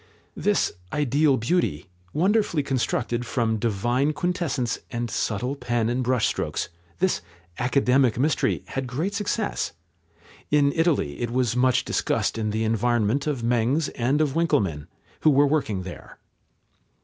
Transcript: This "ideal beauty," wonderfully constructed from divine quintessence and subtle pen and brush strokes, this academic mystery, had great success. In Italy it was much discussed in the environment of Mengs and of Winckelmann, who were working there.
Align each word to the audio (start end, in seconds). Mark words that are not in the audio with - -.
This 0.35 0.71
"ideal 0.91 1.37
beauty," 1.37 1.85
wonderfully 2.11 2.63
constructed 2.63 3.23
from 3.23 3.57
divine 3.57 4.13
quintessence 4.13 4.79
and 4.89 5.11
subtle 5.11 5.55
pen 5.55 5.89
and 5.89 6.03
brush 6.03 6.25
strokes, 6.25 6.69
this 6.97 7.21
academic 7.59 8.17
mystery, 8.17 8.63
had 8.69 8.87
great 8.87 9.13
success. 9.13 9.73
In 10.49 10.73
Italy 10.73 11.19
it 11.21 11.29
was 11.29 11.55
much 11.55 11.85
discussed 11.85 12.39
in 12.39 12.49
the 12.49 12.63
environment 12.63 13.27
of 13.27 13.43
Mengs 13.43 13.89
and 13.93 14.21
of 14.21 14.33
Winckelmann, 14.33 14.87
who 15.19 15.29
were 15.29 15.45
working 15.45 15.83
there. 15.83 16.17